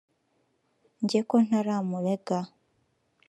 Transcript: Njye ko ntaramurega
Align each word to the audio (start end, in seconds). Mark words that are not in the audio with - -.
Njye 1.01 1.19
ko 1.29 1.35
ntaramurega 1.45 2.39